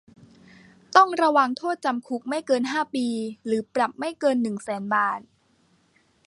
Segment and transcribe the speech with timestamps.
[0.95, 3.07] ต้องระวางโทษจำคุกไม่เกินห้าปี
[3.45, 5.19] หรือปรับไม่เกินหนึ่งแสนบาท